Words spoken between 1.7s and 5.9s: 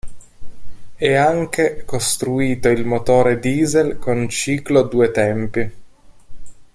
costruito il motore Diesel con ciclo due tempi.